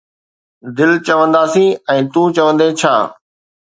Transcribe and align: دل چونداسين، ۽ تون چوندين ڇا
دل 0.77 0.91
چونداسين، 1.07 1.69
۽ 1.93 1.97
تون 2.13 2.27
چوندين 2.37 2.71
ڇا 2.81 2.93